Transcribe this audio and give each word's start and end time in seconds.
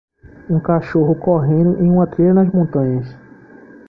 Um 0.49 0.59
cachorro 0.59 1.13
correndo 1.13 1.77
em 1.79 1.87
uma 1.91 2.07
trilha 2.07 2.33
nas 2.33 2.49
montanhas 2.51 3.07